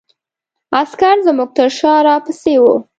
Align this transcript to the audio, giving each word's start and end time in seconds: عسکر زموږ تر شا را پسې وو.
عسکر 0.79 1.17
زموږ 1.27 1.49
تر 1.57 1.69
شا 1.77 1.93
را 2.07 2.15
پسې 2.25 2.55
وو. 2.63 2.75